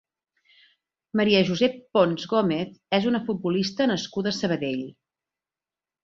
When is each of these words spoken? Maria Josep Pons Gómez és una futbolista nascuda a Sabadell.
Maria 1.19 1.41
Josep 1.49 1.75
Pons 1.97 2.23
Gómez 2.31 2.71
és 2.99 3.05
una 3.11 3.21
futbolista 3.27 3.87
nascuda 3.91 4.33
a 4.35 4.37
Sabadell. 4.39 4.81